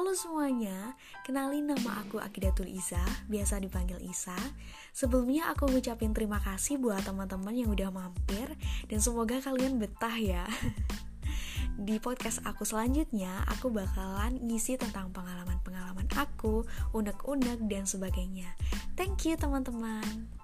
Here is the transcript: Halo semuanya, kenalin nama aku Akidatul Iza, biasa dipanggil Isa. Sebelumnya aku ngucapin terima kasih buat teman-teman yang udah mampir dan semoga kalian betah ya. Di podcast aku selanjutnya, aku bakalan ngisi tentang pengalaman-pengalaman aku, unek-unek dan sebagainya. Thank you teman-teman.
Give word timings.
Halo 0.00 0.16
semuanya, 0.16 0.96
kenalin 1.28 1.68
nama 1.68 2.00
aku 2.00 2.16
Akidatul 2.16 2.72
Iza, 2.72 3.04
biasa 3.28 3.60
dipanggil 3.60 4.00
Isa. 4.00 4.32
Sebelumnya 4.96 5.52
aku 5.52 5.68
ngucapin 5.68 6.16
terima 6.16 6.40
kasih 6.40 6.80
buat 6.80 7.04
teman-teman 7.04 7.52
yang 7.52 7.68
udah 7.68 7.92
mampir 7.92 8.48
dan 8.88 8.96
semoga 9.04 9.44
kalian 9.44 9.76
betah 9.76 10.16
ya. 10.16 10.48
Di 11.84 12.00
podcast 12.00 12.40
aku 12.48 12.64
selanjutnya, 12.64 13.44
aku 13.44 13.68
bakalan 13.68 14.40
ngisi 14.40 14.80
tentang 14.80 15.12
pengalaman-pengalaman 15.12 16.08
aku, 16.16 16.64
unek-unek 16.96 17.60
dan 17.68 17.84
sebagainya. 17.84 18.56
Thank 18.96 19.28
you 19.28 19.36
teman-teman. 19.36 20.39